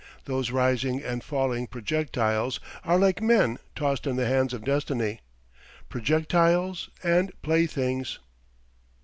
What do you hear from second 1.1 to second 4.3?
falling projectiles are like men tossed in the